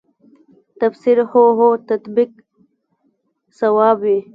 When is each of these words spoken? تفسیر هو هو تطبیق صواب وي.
تفسیر 0.81 1.17
هو 1.31 1.43
هو 1.57 1.69
تطبیق 1.89 2.31
صواب 3.59 3.97
وي. 4.03 4.19